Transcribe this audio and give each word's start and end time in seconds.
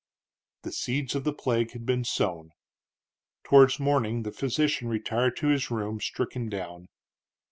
The 0.63 0.71
seeds 0.71 1.13
of 1.13 1.25
the 1.25 1.31
plague 1.31 1.73
had 1.73 1.85
been 1.85 2.03
sown. 2.05 2.49
Towards 3.43 3.79
morning 3.79 4.23
the 4.23 4.31
physician 4.31 4.87
retired 4.87 5.37
to 5.37 5.49
his 5.49 5.69
room, 5.69 5.99
stricken 6.01 6.49
down. 6.49 6.87